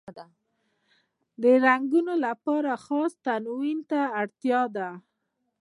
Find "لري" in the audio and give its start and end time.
4.75-4.91